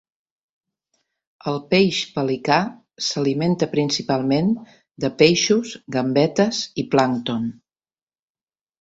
[1.51, 2.57] El peix pelicà
[3.09, 4.51] s'alimenta principalment
[5.05, 7.51] de peixos, gambetes i plàncton.